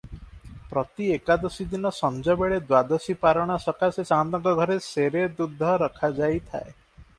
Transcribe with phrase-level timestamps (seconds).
[0.69, 6.77] ପ୍ରତି ଏକାଦଶୀଦିନ ସଞ୍ଜବେଳେ ଦ୍ଵାଦଶୀ ପାରଣା ସକାଶେ ସାଆନ୍ତଙ୍କ ଘରେ ସେରେ ଦୁଧ ରଖାଯାଇଥାଏ।